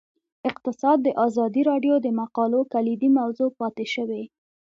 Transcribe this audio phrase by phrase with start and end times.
[0.49, 4.23] اقتصاد د ازادي راډیو د مقالو کلیدي موضوع پاتې شوی.